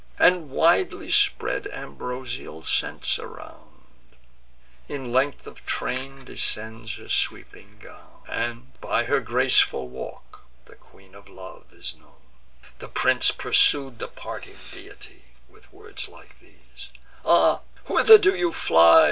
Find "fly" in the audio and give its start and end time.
18.51-18.99